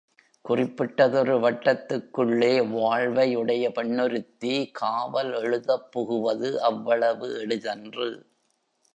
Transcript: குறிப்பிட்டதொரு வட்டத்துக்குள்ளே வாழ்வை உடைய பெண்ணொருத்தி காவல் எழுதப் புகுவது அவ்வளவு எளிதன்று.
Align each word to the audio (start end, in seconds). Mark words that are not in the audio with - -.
குறிப்பிட்டதொரு 0.45 1.33
வட்டத்துக்குள்ளே 1.39 2.69
வாழ்வை 2.69 3.35
உடைய 3.35 3.71
பெண்ணொருத்தி 3.71 4.71
காவல் 4.71 5.33
எழுதப் 5.33 5.91
புகுவது 5.91 6.61
அவ்வளவு 6.61 7.39
எளிதன்று. 7.39 8.09